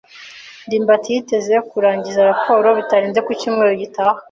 [0.65, 4.19] ndimbati yiteze kurangiza raporo bitarenze icyumweru gitaha.